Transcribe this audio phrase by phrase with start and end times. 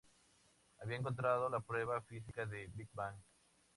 [0.79, 3.13] Habían encontrado la prueba física del Big Bang.